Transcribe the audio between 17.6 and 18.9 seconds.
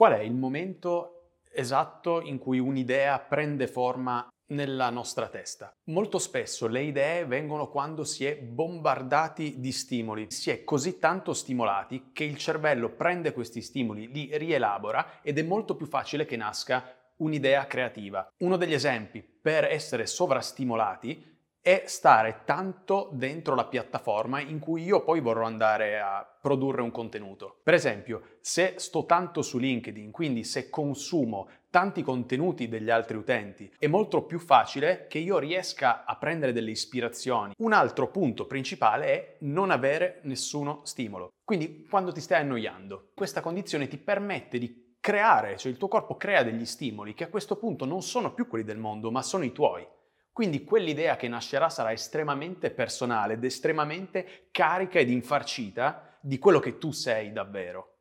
creativa. Uno degli